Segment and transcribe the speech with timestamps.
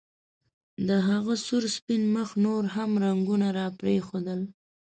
[0.87, 4.41] د هغه سور سپین مخ نور هم رنګونه راپرېښودل